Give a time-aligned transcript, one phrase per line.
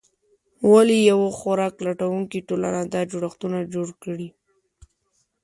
[0.71, 4.29] ولې یوه خوراک لټونکې ټولنه دا جوړښتونه جوړ کړي؟